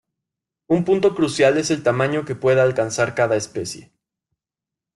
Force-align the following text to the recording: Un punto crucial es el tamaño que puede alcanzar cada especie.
Un 0.67 0.83
punto 0.83 1.13
crucial 1.13 1.59
es 1.59 1.69
el 1.69 1.83
tamaño 1.83 2.25
que 2.25 2.33
puede 2.33 2.59
alcanzar 2.59 3.13
cada 3.13 3.35
especie. 3.35 3.91